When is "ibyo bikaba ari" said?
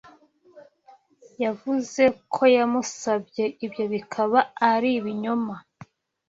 3.65-4.89